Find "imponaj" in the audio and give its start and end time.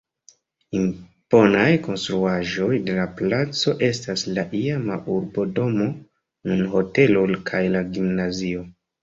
0.77-1.65